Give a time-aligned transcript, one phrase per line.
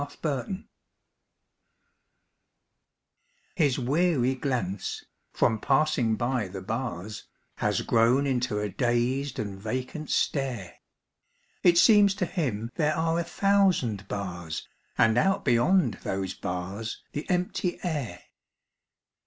[0.01, 0.63] THE PANTHER
[3.53, 7.25] His weary glance, from passing by the bars,
[7.57, 10.77] Has grown into a dazed and vacant stare;
[11.61, 14.67] It seems to him there are a thousand bars
[14.97, 18.23] And out beyond those bars the empty air.